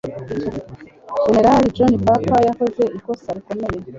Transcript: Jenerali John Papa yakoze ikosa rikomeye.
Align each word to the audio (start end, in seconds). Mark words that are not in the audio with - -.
Jenerali 1.23 1.73
John 1.75 1.93
Papa 2.05 2.35
yakoze 2.47 2.83
ikosa 2.97 3.29
rikomeye. 3.35 3.77